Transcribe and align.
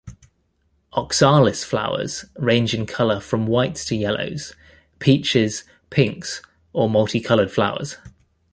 Oxalis 0.93 1.63
flowers 1.63 2.25
range 2.35 2.73
in 2.73 2.87
colour 2.87 3.19
from 3.19 3.45
whites 3.45 3.85
to 3.85 3.95
yellows, 3.95 4.55
peaches, 4.97 5.63
pinks, 5.91 6.41
or 6.73 6.89
multi-coloured 6.89 7.51
flowers. 7.51 7.97